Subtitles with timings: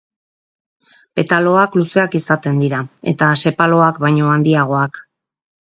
[1.19, 2.81] Petaloak luzeak izaten dira,
[3.15, 5.03] eta sepaloak baino handiagoak.